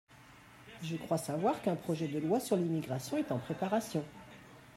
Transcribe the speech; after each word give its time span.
Je 0.81 0.95
crois 0.95 1.19
savoir 1.19 1.61
qu’un 1.61 1.75
projet 1.75 2.07
de 2.07 2.17
loi 2.17 2.39
sur 2.39 2.55
l’immigration 2.57 3.17
est 3.19 3.31
en 3.31 3.37
préparation. 3.37 4.03